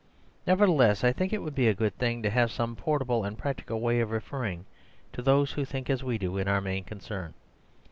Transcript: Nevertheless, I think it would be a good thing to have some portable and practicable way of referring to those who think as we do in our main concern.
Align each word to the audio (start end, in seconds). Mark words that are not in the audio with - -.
Nevertheless, 0.47 1.03
I 1.03 1.13
think 1.13 1.31
it 1.31 1.43
would 1.43 1.53
be 1.53 1.67
a 1.67 1.75
good 1.75 1.95
thing 1.95 2.23
to 2.23 2.31
have 2.31 2.49
some 2.51 2.75
portable 2.75 3.23
and 3.23 3.37
practicable 3.37 3.81
way 3.81 3.99
of 3.99 4.09
referring 4.09 4.65
to 5.13 5.21
those 5.21 5.51
who 5.51 5.63
think 5.63 5.91
as 5.91 6.03
we 6.03 6.17
do 6.17 6.39
in 6.39 6.47
our 6.47 6.59
main 6.59 6.83
concern. 6.83 7.35